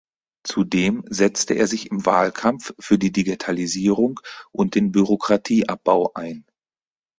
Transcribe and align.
Zudem 0.43 1.03
setzte 1.11 1.53
er 1.53 1.67
sich 1.67 1.91
im 1.91 2.07
Wahlkampf 2.07 2.73
für 2.79 2.97
die 2.97 3.11
Digitalisierung 3.11 4.19
und 4.51 4.73
den 4.73 4.91
Bürokratieabbau 4.91 6.13
ein. 6.15 6.43